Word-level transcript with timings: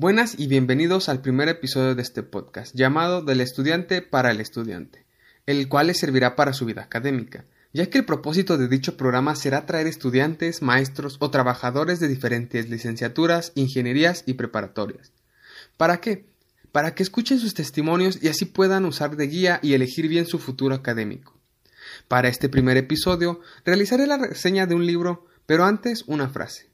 Buenas 0.00 0.38
y 0.38 0.46
bienvenidos 0.46 1.08
al 1.08 1.22
primer 1.22 1.48
episodio 1.48 1.96
de 1.96 2.02
este 2.02 2.22
podcast, 2.22 2.72
llamado 2.72 3.20
Del 3.20 3.40
estudiante 3.40 4.00
para 4.00 4.30
el 4.30 4.40
estudiante, 4.40 5.04
el 5.44 5.68
cual 5.68 5.88
les 5.88 5.98
servirá 5.98 6.36
para 6.36 6.52
su 6.52 6.66
vida 6.66 6.82
académica, 6.82 7.46
ya 7.72 7.90
que 7.90 7.98
el 7.98 8.04
propósito 8.04 8.56
de 8.58 8.68
dicho 8.68 8.96
programa 8.96 9.34
será 9.34 9.66
traer 9.66 9.88
estudiantes, 9.88 10.62
maestros 10.62 11.16
o 11.18 11.32
trabajadores 11.32 11.98
de 11.98 12.06
diferentes 12.06 12.70
licenciaturas, 12.70 13.50
ingenierías 13.56 14.22
y 14.24 14.34
preparatorias. 14.34 15.10
¿Para 15.76 16.00
qué? 16.00 16.26
Para 16.70 16.94
que 16.94 17.02
escuchen 17.02 17.40
sus 17.40 17.54
testimonios 17.54 18.22
y 18.22 18.28
así 18.28 18.44
puedan 18.44 18.84
usar 18.84 19.16
de 19.16 19.26
guía 19.26 19.58
y 19.64 19.74
elegir 19.74 20.06
bien 20.06 20.26
su 20.26 20.38
futuro 20.38 20.76
académico. 20.76 21.36
Para 22.06 22.28
este 22.28 22.48
primer 22.48 22.76
episodio 22.76 23.40
realizaré 23.64 24.06
la 24.06 24.18
reseña 24.18 24.68
de 24.68 24.76
un 24.76 24.86
libro, 24.86 25.26
pero 25.44 25.64
antes 25.64 26.04
una 26.06 26.28
frase. 26.28 26.68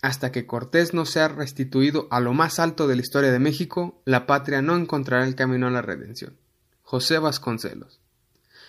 Hasta 0.00 0.30
que 0.30 0.46
Cortés 0.46 0.94
no 0.94 1.06
sea 1.06 1.28
restituido 1.28 2.06
a 2.10 2.20
lo 2.20 2.32
más 2.32 2.60
alto 2.60 2.86
de 2.86 2.94
la 2.94 3.02
historia 3.02 3.32
de 3.32 3.40
México, 3.40 4.00
la 4.04 4.26
patria 4.26 4.62
no 4.62 4.76
encontrará 4.76 5.24
el 5.24 5.34
camino 5.34 5.66
a 5.66 5.70
la 5.70 5.82
redención. 5.82 6.36
José 6.82 7.18
Vasconcelos. 7.18 8.00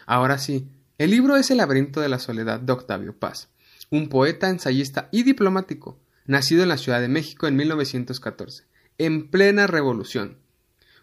Ahora 0.07 0.39
sí, 0.39 0.67
el 0.97 1.11
libro 1.11 1.37
es 1.37 1.51
El 1.51 1.57
laberinto 1.57 2.01
de 2.01 2.09
la 2.09 2.17
soledad 2.17 2.59
de 2.59 2.73
Octavio 2.73 3.17
Paz, 3.17 3.49
un 3.91 4.09
poeta, 4.09 4.49
ensayista 4.49 5.07
y 5.11 5.23
diplomático, 5.23 5.99
nacido 6.25 6.63
en 6.63 6.69
la 6.69 6.77
Ciudad 6.77 6.99
de 6.99 7.07
México 7.07 7.47
en 7.47 7.55
1914, 7.55 8.65
en 8.97 9.29
plena 9.29 9.67
revolución. 9.67 10.37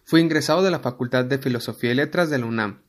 Fue 0.03 0.19
ingresado 0.19 0.61
de 0.61 0.71
la 0.71 0.79
Facultad 0.79 1.25
de 1.25 1.37
Filosofía 1.37 1.91
y 1.91 1.95
Letras 1.95 2.29
de 2.29 2.37
la 2.37 2.45
UNAM. 2.45 2.81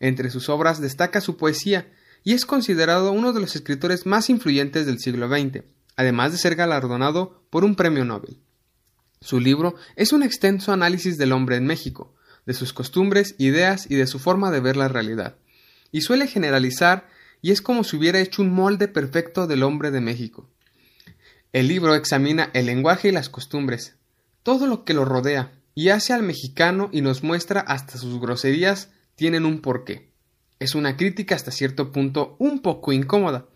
Entre 0.00 0.30
sus 0.30 0.48
obras 0.48 0.80
destaca 0.80 1.20
su 1.20 1.36
poesía 1.36 1.92
y 2.22 2.32
es 2.34 2.46
considerado 2.46 3.12
uno 3.12 3.32
de 3.32 3.40
los 3.40 3.54
escritores 3.56 4.06
más 4.06 4.30
influyentes 4.30 4.86
del 4.86 5.00
siglo 5.00 5.28
XX, 5.28 5.64
además 5.96 6.32
de 6.32 6.38
ser 6.38 6.54
galardonado 6.54 7.44
por 7.50 7.64
un 7.64 7.74
premio 7.74 8.04
Nobel. 8.04 8.38
Su 9.20 9.40
libro 9.40 9.74
es 9.96 10.12
un 10.12 10.22
extenso 10.22 10.72
análisis 10.72 11.16
del 11.18 11.32
hombre 11.32 11.56
en 11.56 11.66
México, 11.66 12.14
de 12.46 12.54
sus 12.54 12.72
costumbres, 12.72 13.34
ideas 13.38 13.90
y 13.90 13.94
de 13.94 14.06
su 14.06 14.18
forma 14.18 14.50
de 14.50 14.60
ver 14.60 14.76
la 14.76 14.88
realidad, 14.88 15.36
y 15.90 16.02
suele 16.02 16.26
generalizar 16.26 17.08
y 17.40 17.50
es 17.50 17.62
como 17.62 17.84
si 17.84 17.96
hubiera 17.96 18.20
hecho 18.20 18.42
un 18.42 18.52
molde 18.52 18.88
perfecto 18.88 19.46
del 19.46 19.62
hombre 19.62 19.90
de 19.90 20.00
México. 20.00 20.48
El 21.52 21.68
libro 21.68 21.94
examina 21.94 22.50
el 22.52 22.66
lenguaje 22.66 23.08
y 23.08 23.12
las 23.12 23.28
costumbres, 23.28 23.96
todo 24.42 24.66
lo 24.66 24.84
que 24.84 24.94
lo 24.94 25.04
rodea, 25.04 25.52
y 25.74 25.88
hace 25.88 26.12
al 26.12 26.22
mexicano 26.22 26.88
y 26.92 27.00
nos 27.00 27.22
muestra 27.22 27.60
hasta 27.60 27.98
sus 27.98 28.20
groserías 28.20 28.90
tienen 29.16 29.44
un 29.44 29.60
porqué. 29.60 30.10
Es 30.58 30.74
una 30.74 30.96
crítica 30.96 31.34
hasta 31.34 31.50
cierto 31.50 31.92
punto 31.92 32.36
un 32.38 32.60
poco 32.60 32.92
incómoda, 32.92 33.46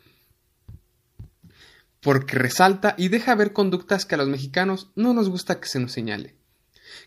porque 2.00 2.36
resalta 2.36 2.94
y 2.96 3.08
deja 3.08 3.34
ver 3.34 3.52
conductas 3.52 4.04
que 4.04 4.14
a 4.14 4.18
los 4.18 4.28
mexicanos 4.28 4.90
no 4.94 5.14
nos 5.14 5.28
gusta 5.28 5.60
que 5.60 5.68
se 5.68 5.80
nos 5.80 5.92
señale. 5.92 6.36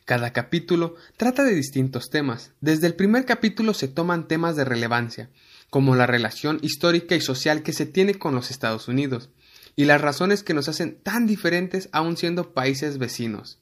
Cada 0.05 0.33
capítulo 0.33 0.95
trata 1.17 1.43
de 1.43 1.55
distintos 1.55 2.09
temas. 2.09 2.51
Desde 2.61 2.87
el 2.87 2.95
primer 2.95 3.25
capítulo 3.25 3.73
se 3.73 3.87
toman 3.87 4.27
temas 4.27 4.55
de 4.55 4.65
relevancia, 4.65 5.29
como 5.69 5.95
la 5.95 6.07
relación 6.07 6.59
histórica 6.61 7.15
y 7.15 7.21
social 7.21 7.63
que 7.63 7.73
se 7.73 7.85
tiene 7.85 8.15
con 8.15 8.35
los 8.35 8.51
Estados 8.51 8.87
Unidos, 8.87 9.29
y 9.75 9.85
las 9.85 10.01
razones 10.01 10.43
que 10.43 10.53
nos 10.53 10.67
hacen 10.67 10.99
tan 11.01 11.27
diferentes 11.27 11.89
aun 11.91 12.17
siendo 12.17 12.53
países 12.53 12.97
vecinos. 12.97 13.59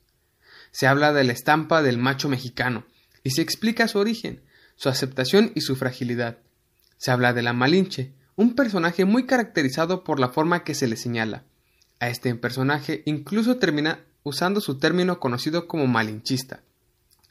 Se 0.72 0.88
habla 0.88 1.14
de 1.14 1.24
la 1.24 1.34
estampa 1.34 1.82
del 1.82 1.98
macho 1.98 2.30
mexicano, 2.30 2.86
y 3.24 3.32
se 3.32 3.42
explica 3.42 3.88
su 3.88 4.00
origen, 4.00 4.42
su 4.76 4.90
aceptación 4.90 5.52
y 5.56 5.62
su 5.62 5.76
fragilidad. 5.76 6.40
Se 6.98 7.12
habla 7.12 7.34
de 7.34 7.44
la 7.44 7.54
Malinche, 7.54 8.14
un 8.40 8.56
personaje 8.56 9.04
muy 9.04 9.26
caracterizado 9.26 10.06
por 10.06 10.18
la 10.18 10.30
forma 10.30 10.64
que 10.64 10.74
se 10.74 10.88
le 10.88 10.96
señala. 10.96 11.44
A 12.00 12.08
este 12.08 12.34
personaje 12.36 13.04
incluso 13.06 13.58
termina 13.58 14.00
usando 14.24 14.62
su 14.62 14.78
término 14.78 15.20
conocido 15.20 15.68
como 15.68 15.88
malinchista, 15.88 16.64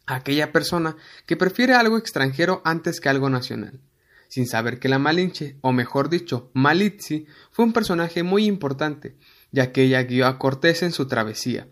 aquella 0.05 0.53
persona 0.53 0.97
que 1.25 1.39
prefiere 1.39 1.73
algo 1.73 1.97
extranjero 1.97 2.61
antes 2.63 3.01
que 3.01 3.09
algo 3.09 3.31
nacional, 3.31 3.81
sin 4.29 4.47
saber 4.47 4.79
que 4.79 4.91
la 4.91 4.99
Malinche, 4.99 5.57
o 5.63 5.73
mejor 5.73 6.11
dicho, 6.11 6.51
Malitzi, 6.53 7.25
fue 7.53 7.65
un 7.65 7.73
personaje 7.73 8.23
muy 8.23 8.45
importante, 8.45 9.17
ya 9.51 9.73
que 9.73 9.85
ella 9.85 10.03
guió 10.03 10.27
a 10.27 10.39
Cortés 10.39 10.83
en 10.83 10.93
su 10.93 11.09
travesía. 11.09 11.69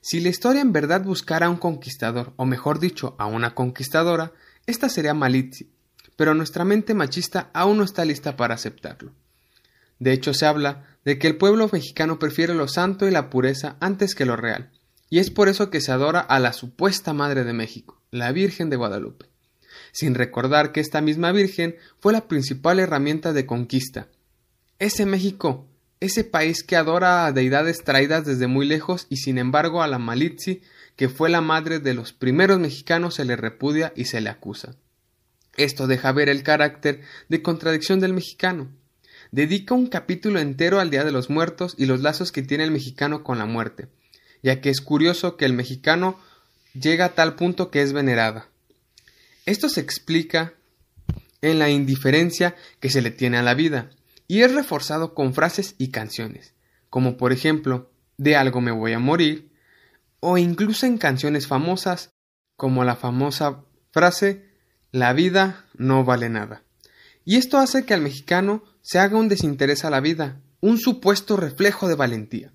Si 0.00 0.18
la 0.18 0.30
historia 0.30 0.62
en 0.62 0.72
verdad 0.72 1.04
buscara 1.04 1.46
a 1.46 1.50
un 1.50 1.58
conquistador, 1.58 2.32
o 2.34 2.44
mejor 2.44 2.80
dicho, 2.80 3.14
a 3.20 3.26
una 3.26 3.54
conquistadora, 3.54 4.32
esta 4.66 4.88
sería 4.88 5.14
Malitzi, 5.14 5.70
pero 6.16 6.34
nuestra 6.34 6.64
mente 6.64 6.94
machista 6.94 7.50
aún 7.52 7.78
no 7.78 7.84
está 7.84 8.04
lista 8.04 8.36
para 8.36 8.54
aceptarlo. 8.54 9.12
De 9.98 10.12
hecho, 10.12 10.34
se 10.34 10.46
habla 10.46 10.86
de 11.04 11.18
que 11.18 11.26
el 11.26 11.36
pueblo 11.36 11.68
mexicano 11.72 12.18
prefiere 12.18 12.54
lo 12.54 12.68
santo 12.68 13.06
y 13.06 13.10
la 13.10 13.30
pureza 13.30 13.76
antes 13.80 14.14
que 14.14 14.24
lo 14.24 14.36
real, 14.36 14.70
y 15.10 15.18
es 15.18 15.30
por 15.30 15.48
eso 15.48 15.70
que 15.70 15.80
se 15.80 15.92
adora 15.92 16.20
a 16.20 16.38
la 16.40 16.52
supuesta 16.52 17.12
Madre 17.12 17.44
de 17.44 17.52
México, 17.52 18.00
la 18.10 18.32
Virgen 18.32 18.70
de 18.70 18.76
Guadalupe, 18.76 19.26
sin 19.92 20.14
recordar 20.14 20.72
que 20.72 20.80
esta 20.80 21.00
misma 21.00 21.32
Virgen 21.32 21.76
fue 22.00 22.12
la 22.12 22.26
principal 22.26 22.80
herramienta 22.80 23.32
de 23.32 23.46
conquista. 23.46 24.08
Ese 24.78 25.06
México, 25.06 25.68
ese 26.00 26.24
país 26.24 26.64
que 26.64 26.76
adora 26.76 27.26
a 27.26 27.32
deidades 27.32 27.84
traídas 27.84 28.24
desde 28.24 28.46
muy 28.46 28.66
lejos 28.66 29.06
y 29.08 29.18
sin 29.18 29.38
embargo 29.38 29.82
a 29.82 29.88
la 29.88 29.98
Malitzi, 29.98 30.62
que 30.96 31.08
fue 31.08 31.28
la 31.30 31.40
madre 31.40 31.78
de 31.78 31.94
los 31.94 32.12
primeros 32.12 32.58
mexicanos, 32.58 33.14
se 33.14 33.24
le 33.24 33.36
repudia 33.36 33.92
y 33.96 34.06
se 34.06 34.20
le 34.20 34.30
acusa. 34.30 34.76
Esto 35.56 35.86
deja 35.86 36.12
ver 36.12 36.28
el 36.28 36.42
carácter 36.42 37.02
de 37.28 37.42
contradicción 37.42 38.00
del 38.00 38.12
mexicano. 38.12 38.68
Dedica 39.30 39.74
un 39.74 39.86
capítulo 39.86 40.40
entero 40.40 40.80
al 40.80 40.90
Día 40.90 41.04
de 41.04 41.12
los 41.12 41.30
Muertos 41.30 41.74
y 41.78 41.86
los 41.86 42.00
lazos 42.00 42.32
que 42.32 42.42
tiene 42.42 42.64
el 42.64 42.70
mexicano 42.70 43.22
con 43.22 43.38
la 43.38 43.46
muerte, 43.46 43.88
ya 44.42 44.60
que 44.60 44.70
es 44.70 44.80
curioso 44.80 45.36
que 45.36 45.44
el 45.44 45.52
mexicano 45.52 46.18
llega 46.72 47.06
a 47.06 47.14
tal 47.14 47.36
punto 47.36 47.70
que 47.70 47.82
es 47.82 47.92
venerada. 47.92 48.48
Esto 49.46 49.68
se 49.68 49.80
explica 49.80 50.54
en 51.42 51.58
la 51.58 51.68
indiferencia 51.68 52.56
que 52.80 52.90
se 52.90 53.02
le 53.02 53.10
tiene 53.10 53.36
a 53.36 53.42
la 53.42 53.54
vida, 53.54 53.90
y 54.26 54.42
es 54.42 54.54
reforzado 54.54 55.14
con 55.14 55.34
frases 55.34 55.74
y 55.78 55.88
canciones, 55.88 56.54
como 56.90 57.16
por 57.16 57.32
ejemplo 57.32 57.90
De 58.16 58.36
algo 58.36 58.60
me 58.60 58.70
voy 58.70 58.92
a 58.92 59.00
morir, 59.00 59.50
o 60.20 60.38
incluso 60.38 60.86
en 60.86 60.96
canciones 60.96 61.46
famosas, 61.46 62.14
como 62.56 62.84
la 62.84 62.94
famosa 62.94 63.64
frase 63.90 64.53
la 64.94 65.12
vida 65.12 65.64
no 65.76 66.04
vale 66.04 66.28
nada. 66.28 66.62
Y 67.24 67.34
esto 67.34 67.58
hace 67.58 67.84
que 67.84 67.94
al 67.94 68.00
mexicano 68.00 68.62
se 68.80 69.00
haga 69.00 69.18
un 69.18 69.28
desinterés 69.28 69.84
a 69.84 69.90
la 69.90 69.98
vida, 69.98 70.40
un 70.60 70.78
supuesto 70.78 71.36
reflejo 71.36 71.88
de 71.88 71.96
valentía. 71.96 72.52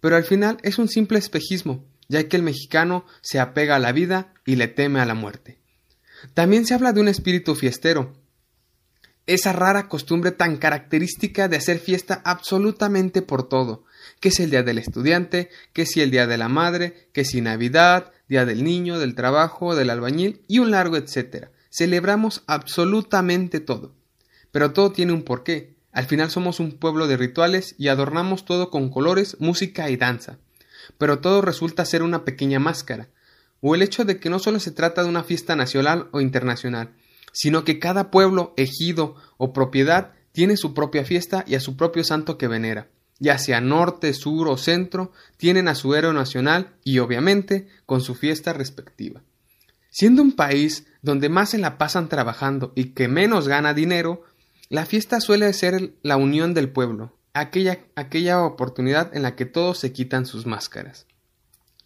Pero 0.00 0.16
al 0.16 0.24
final 0.24 0.58
es 0.64 0.80
un 0.80 0.88
simple 0.88 1.20
espejismo, 1.20 1.84
ya 2.08 2.26
que 2.26 2.36
el 2.36 2.42
mexicano 2.42 3.06
se 3.20 3.38
apega 3.38 3.76
a 3.76 3.78
la 3.78 3.92
vida 3.92 4.34
y 4.44 4.56
le 4.56 4.66
teme 4.66 4.98
a 4.98 5.06
la 5.06 5.14
muerte. 5.14 5.60
También 6.34 6.66
se 6.66 6.74
habla 6.74 6.92
de 6.92 7.00
un 7.00 7.06
espíritu 7.06 7.54
fiestero, 7.54 8.16
esa 9.26 9.52
rara 9.52 9.88
costumbre 9.88 10.32
tan 10.32 10.56
característica 10.56 11.46
de 11.46 11.56
hacer 11.56 11.78
fiesta 11.78 12.20
absolutamente 12.24 13.22
por 13.22 13.48
todo, 13.48 13.84
que 14.18 14.30
es 14.30 14.40
el 14.40 14.50
día 14.50 14.64
del 14.64 14.78
estudiante, 14.78 15.50
que 15.72 15.86
si 15.86 16.00
el 16.00 16.10
día 16.10 16.26
de 16.26 16.36
la 16.36 16.48
madre, 16.48 17.08
que 17.12 17.24
si 17.24 17.40
Navidad, 17.42 18.12
día 18.28 18.44
del 18.44 18.64
niño, 18.64 18.98
del 18.98 19.14
trabajo, 19.14 19.76
del 19.76 19.90
albañil 19.90 20.42
y 20.48 20.58
un 20.58 20.72
largo 20.72 20.96
etcétera. 20.96 21.52
Celebramos 21.76 22.42
absolutamente 22.46 23.60
todo. 23.60 23.92
Pero 24.50 24.72
todo 24.72 24.92
tiene 24.92 25.12
un 25.12 25.24
porqué. 25.24 25.76
Al 25.92 26.06
final 26.06 26.30
somos 26.30 26.58
un 26.58 26.72
pueblo 26.78 27.06
de 27.06 27.18
rituales 27.18 27.74
y 27.76 27.88
adornamos 27.88 28.46
todo 28.46 28.70
con 28.70 28.88
colores, 28.88 29.36
música 29.40 29.90
y 29.90 29.98
danza. 29.98 30.38
Pero 30.96 31.18
todo 31.18 31.42
resulta 31.42 31.84
ser 31.84 32.02
una 32.02 32.24
pequeña 32.24 32.58
máscara, 32.58 33.10
o 33.60 33.74
el 33.74 33.82
hecho 33.82 34.06
de 34.06 34.18
que 34.18 34.30
no 34.30 34.38
solo 34.38 34.58
se 34.58 34.70
trata 34.70 35.02
de 35.02 35.10
una 35.10 35.22
fiesta 35.22 35.54
nacional 35.54 36.08
o 36.12 36.22
internacional, 36.22 36.94
sino 37.32 37.62
que 37.64 37.78
cada 37.78 38.10
pueblo, 38.10 38.54
ejido 38.56 39.16
o 39.36 39.52
propiedad 39.52 40.14
tiene 40.32 40.56
su 40.56 40.72
propia 40.72 41.04
fiesta 41.04 41.44
y 41.46 41.56
a 41.56 41.60
su 41.60 41.76
propio 41.76 42.04
santo 42.04 42.38
que 42.38 42.48
venera. 42.48 42.88
Ya 43.18 43.36
sea 43.36 43.60
norte, 43.60 44.14
sur 44.14 44.48
o 44.48 44.56
centro, 44.56 45.12
tienen 45.36 45.68
a 45.68 45.74
su 45.74 45.94
héroe 45.94 46.14
nacional 46.14 46.74
y 46.84 47.00
obviamente 47.00 47.68
con 47.84 48.00
su 48.00 48.14
fiesta 48.14 48.54
respectiva. 48.54 49.20
Siendo 49.98 50.20
un 50.20 50.32
país 50.32 50.86
donde 51.00 51.30
más 51.30 51.48
se 51.48 51.56
la 51.56 51.78
pasan 51.78 52.10
trabajando 52.10 52.70
y 52.76 52.90
que 52.90 53.08
menos 53.08 53.48
gana 53.48 53.72
dinero, 53.72 54.24
la 54.68 54.84
fiesta 54.84 55.22
suele 55.22 55.50
ser 55.54 55.94
la 56.02 56.18
unión 56.18 56.52
del 56.52 56.68
pueblo, 56.68 57.16
aquella, 57.32 57.78
aquella 57.94 58.44
oportunidad 58.44 59.16
en 59.16 59.22
la 59.22 59.36
que 59.36 59.46
todos 59.46 59.78
se 59.78 59.94
quitan 59.94 60.26
sus 60.26 60.44
máscaras. 60.44 61.06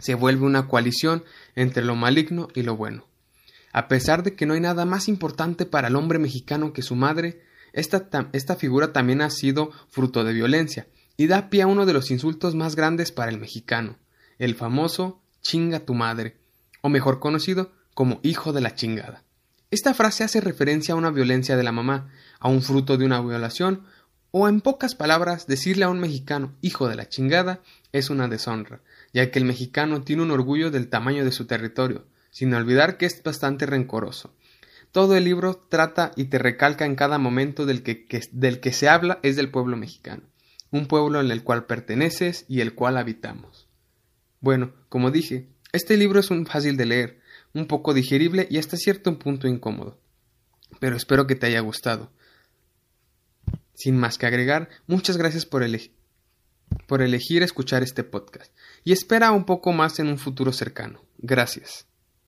Se 0.00 0.16
vuelve 0.16 0.44
una 0.44 0.66
coalición 0.66 1.22
entre 1.54 1.84
lo 1.84 1.94
maligno 1.94 2.48
y 2.52 2.62
lo 2.62 2.76
bueno. 2.76 3.06
A 3.72 3.86
pesar 3.86 4.24
de 4.24 4.34
que 4.34 4.44
no 4.44 4.54
hay 4.54 4.60
nada 4.60 4.84
más 4.84 5.06
importante 5.06 5.64
para 5.64 5.86
el 5.86 5.94
hombre 5.94 6.18
mexicano 6.18 6.72
que 6.72 6.82
su 6.82 6.96
madre, 6.96 7.44
esta, 7.72 8.08
esta 8.32 8.56
figura 8.56 8.92
también 8.92 9.22
ha 9.22 9.30
sido 9.30 9.70
fruto 9.88 10.24
de 10.24 10.32
violencia 10.32 10.88
y 11.16 11.28
da 11.28 11.48
pie 11.48 11.62
a 11.62 11.68
uno 11.68 11.86
de 11.86 11.92
los 11.92 12.10
insultos 12.10 12.56
más 12.56 12.74
grandes 12.74 13.12
para 13.12 13.30
el 13.30 13.38
mexicano, 13.38 13.98
el 14.40 14.56
famoso 14.56 15.22
chinga 15.42 15.78
tu 15.78 15.94
madre, 15.94 16.38
o 16.80 16.88
mejor 16.88 17.20
conocido 17.20 17.70
como 17.94 18.20
hijo 18.22 18.52
de 18.52 18.60
la 18.60 18.74
chingada. 18.74 19.24
Esta 19.70 19.94
frase 19.94 20.24
hace 20.24 20.40
referencia 20.40 20.94
a 20.94 20.96
una 20.96 21.10
violencia 21.10 21.56
de 21.56 21.62
la 21.62 21.72
mamá, 21.72 22.10
a 22.40 22.48
un 22.48 22.62
fruto 22.62 22.96
de 22.96 23.04
una 23.04 23.20
violación, 23.20 23.84
o 24.32 24.48
en 24.48 24.60
pocas 24.60 24.94
palabras, 24.94 25.46
decirle 25.46 25.84
a 25.84 25.88
un 25.88 26.00
mexicano 26.00 26.56
hijo 26.60 26.88
de 26.88 26.96
la 26.96 27.08
chingada 27.08 27.60
es 27.92 28.10
una 28.10 28.28
deshonra, 28.28 28.80
ya 29.12 29.30
que 29.30 29.38
el 29.38 29.44
mexicano 29.44 30.02
tiene 30.02 30.22
un 30.22 30.30
orgullo 30.30 30.70
del 30.70 30.88
tamaño 30.88 31.24
de 31.24 31.32
su 31.32 31.46
territorio, 31.46 32.06
sin 32.30 32.54
olvidar 32.54 32.96
que 32.96 33.06
es 33.06 33.22
bastante 33.22 33.66
rencoroso. 33.66 34.34
Todo 34.92 35.16
el 35.16 35.24
libro 35.24 35.54
trata 35.68 36.10
y 36.16 36.24
te 36.24 36.38
recalca 36.38 36.84
en 36.84 36.96
cada 36.96 37.18
momento 37.18 37.66
del 37.66 37.82
que, 37.82 38.06
del 38.32 38.60
que 38.60 38.72
se 38.72 38.88
habla 38.88 39.20
es 39.22 39.36
del 39.36 39.50
pueblo 39.50 39.76
mexicano, 39.76 40.22
un 40.70 40.86
pueblo 40.86 41.20
en 41.20 41.30
el 41.30 41.44
cual 41.44 41.66
perteneces 41.66 42.44
y 42.48 42.60
el 42.60 42.74
cual 42.74 42.96
habitamos. 42.96 43.68
Bueno, 44.40 44.72
como 44.88 45.10
dije, 45.10 45.48
este 45.72 45.96
libro 45.96 46.18
es 46.18 46.30
un 46.30 46.46
fácil 46.46 46.76
de 46.76 46.86
leer, 46.86 47.19
un 47.54 47.66
poco 47.66 47.94
digerible 47.94 48.46
y 48.50 48.58
hasta 48.58 48.76
cierto 48.76 49.18
punto 49.18 49.48
incómodo. 49.48 49.98
Pero 50.78 50.96
espero 50.96 51.26
que 51.26 51.34
te 51.34 51.46
haya 51.46 51.60
gustado. 51.60 52.10
Sin 53.74 53.96
más 53.96 54.18
que 54.18 54.26
agregar, 54.26 54.68
muchas 54.86 55.16
gracias 55.16 55.46
por, 55.46 55.64
por 56.86 57.02
elegir 57.02 57.42
escuchar 57.42 57.82
este 57.82 58.04
podcast 58.04 58.52
y 58.84 58.92
espera 58.92 59.32
un 59.32 59.44
poco 59.44 59.72
más 59.72 59.98
en 59.98 60.08
un 60.08 60.18
futuro 60.18 60.52
cercano. 60.52 61.02
Gracias. 61.18 61.89